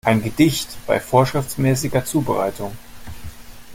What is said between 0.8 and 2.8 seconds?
bei vorschriftsmäßiger Zubereitung.